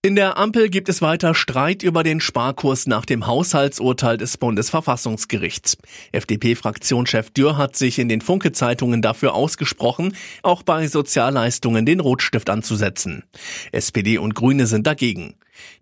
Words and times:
In 0.00 0.14
der 0.14 0.38
Ampel 0.38 0.68
gibt 0.68 0.88
es 0.88 1.02
weiter 1.02 1.34
Streit 1.34 1.82
über 1.82 2.04
den 2.04 2.20
Sparkurs 2.20 2.86
nach 2.86 3.04
dem 3.04 3.26
Haushaltsurteil 3.26 4.16
des 4.16 4.36
Bundesverfassungsgerichts. 4.36 5.76
FDP-Fraktionschef 6.12 7.30
Dürr 7.30 7.56
hat 7.56 7.74
sich 7.74 7.98
in 7.98 8.08
den 8.08 8.20
Funke-Zeitungen 8.20 9.02
dafür 9.02 9.34
ausgesprochen, 9.34 10.14
auch 10.44 10.62
bei 10.62 10.86
Sozialleistungen 10.86 11.84
den 11.84 11.98
Rotstift 11.98 12.48
anzusetzen. 12.48 13.24
SPD 13.72 14.18
und 14.18 14.36
Grüne 14.36 14.68
sind 14.68 14.86
dagegen. 14.86 15.34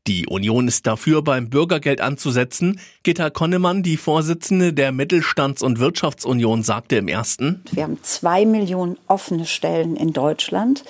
Die 0.06 0.27
Union 0.27 0.66
ist 0.66 0.87
dafür, 0.87 1.20
beim 1.20 1.51
Bürgergeld 1.51 2.01
anzusetzen. 2.01 2.80
Gitta 3.02 3.28
Konnemann, 3.28 3.83
die 3.83 3.98
Vorsitzende 3.98 4.73
der 4.73 4.92
Mittelstands- 4.92 5.62
und 5.62 5.78
Wirtschaftsunion, 5.78 6.62
sagte 6.62 6.96
im 6.96 7.09
ersten. 7.09 7.62
Wir 7.70 7.83
haben 7.83 8.02
zwei 8.02 8.46
Millionen 8.46 8.96
offene 9.09 9.45
Stellen 9.45 9.95
in 9.95 10.14
Deutschland. 10.14 10.84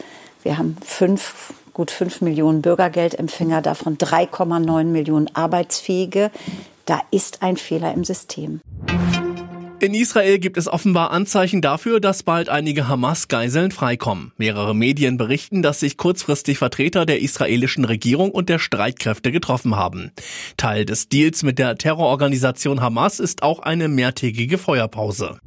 Wir 0.44 0.58
haben 0.58 0.76
fünf 0.80 1.52
gut 1.76 1.90
fünf 1.90 2.22
Millionen 2.22 2.62
Bürgergeldempfänger, 2.62 3.60
davon 3.60 3.98
3,9 3.98 4.84
Millionen 4.84 5.28
Arbeitsfähige. 5.34 6.30
Da 6.86 7.02
ist 7.10 7.42
ein 7.42 7.58
Fehler 7.58 7.92
im 7.92 8.02
System. 8.02 8.62
In 9.78 9.92
Israel 9.92 10.38
gibt 10.38 10.56
es 10.56 10.68
offenbar 10.68 11.10
Anzeichen 11.10 11.60
dafür, 11.60 12.00
dass 12.00 12.22
bald 12.22 12.48
einige 12.48 12.88
Hamas-Geiseln 12.88 13.72
freikommen. 13.72 14.32
Mehrere 14.38 14.74
Medien 14.74 15.18
berichten, 15.18 15.60
dass 15.60 15.80
sich 15.80 15.98
kurzfristig 15.98 16.56
Vertreter 16.56 17.04
der 17.04 17.20
israelischen 17.20 17.84
Regierung 17.84 18.30
und 18.30 18.48
der 18.48 18.58
Streitkräfte 18.58 19.30
getroffen 19.30 19.76
haben. 19.76 20.12
Teil 20.56 20.86
des 20.86 21.10
Deals 21.10 21.42
mit 21.42 21.58
der 21.58 21.76
Terrororganisation 21.76 22.80
Hamas 22.80 23.20
ist 23.20 23.42
auch 23.42 23.58
eine 23.58 23.88
mehrtägige 23.88 24.56
Feuerpause. 24.56 25.40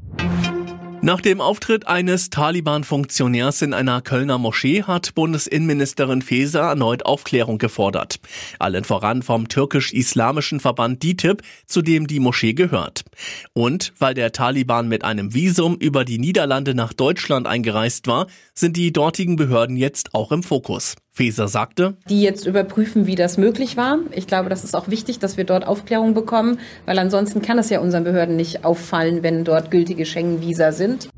Nach 1.02 1.22
dem 1.22 1.40
Auftritt 1.40 1.88
eines 1.88 2.30
Taliban-Funktionärs 2.30 3.62
in 3.62 3.74
einer 3.74 4.02
Kölner 4.02 4.38
Moschee 4.38 4.84
hat 4.84 5.16
Bundesinnenministerin 5.16 6.22
Faeser 6.22 6.60
erneut 6.60 7.06
Aufklärung 7.06 7.58
gefordert. 7.58 8.20
Allen 8.60 8.84
voran 8.84 9.24
vom 9.24 9.48
türkisch-islamischen 9.48 10.60
Verband 10.60 11.02
DITIB, 11.02 11.42
zu 11.66 11.82
dem 11.82 12.06
die 12.06 12.20
Moschee 12.20 12.54
gehört. 12.54 13.06
Und 13.54 13.94
weil 13.98 14.14
der 14.14 14.34
Taliban 14.34 14.90
mit 14.90 15.06
einem 15.06 15.34
Visum 15.34 15.78
über 15.78 16.04
die 16.04 16.20
Niederlande 16.20 16.76
nach 16.76 16.92
Deutschland 16.92 17.48
eingereist 17.48 18.08
war, 18.08 18.28
sind 18.54 18.76
die 18.76 18.92
dortigen 18.92 19.38
Behörden 19.38 19.78
jetzt 19.78 20.14
auch 20.14 20.34
im 20.34 20.44
Fokus. 20.44 20.96
Feser 21.20 21.50
sagte, 21.50 21.98
die 22.08 22.22
jetzt 22.22 22.48
überprüfen, 22.48 23.06
wie 23.06 23.16
das 23.16 23.38
möglich 23.38 23.76
war. 23.76 24.00
Ich 24.14 24.26
glaube, 24.26 24.48
das 24.48 24.64
ist 24.64 24.74
auch 24.74 24.88
wichtig, 24.88 25.20
dass 25.20 25.36
wir 25.36 25.44
dort 25.44 25.68
Aufklärung 25.68 26.14
bekommen, 26.14 26.60
weil 26.86 26.98
ansonsten 26.98 27.42
kann 27.42 27.60
es 27.60 27.70
ja 27.70 27.82
unseren 27.82 28.06
Behörden 28.06 28.38
nicht 28.38 28.64
auffallen, 28.64 29.22
wenn 29.22 29.44
dort 29.44 29.70
gültige 29.70 30.06
Schengen-Visa 30.06 30.72
sind. 30.72 31.10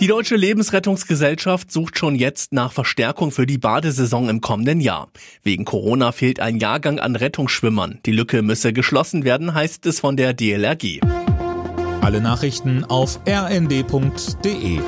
Die 0.00 0.06
Deutsche 0.06 0.36
Lebensrettungsgesellschaft 0.36 1.70
sucht 1.70 1.98
schon 1.98 2.14
jetzt 2.14 2.54
nach 2.54 2.72
Verstärkung 2.72 3.30
für 3.30 3.44
die 3.44 3.58
Badesaison 3.58 4.30
im 4.30 4.40
kommenden 4.40 4.80
Jahr. 4.80 5.10
Wegen 5.42 5.66
Corona 5.66 6.10
fehlt 6.12 6.40
ein 6.40 6.56
Jahrgang 6.56 6.98
an 6.98 7.14
Rettungsschwimmern. 7.14 7.98
Die 8.06 8.12
Lücke 8.12 8.40
müsse 8.40 8.72
geschlossen 8.72 9.24
werden, 9.24 9.52
heißt 9.52 9.84
es 9.84 10.00
von 10.00 10.16
der 10.16 10.32
DLRG. 10.32 11.00
Alle 12.00 12.22
Nachrichten 12.22 12.84
auf 12.84 13.20
rnd.de 13.28 14.80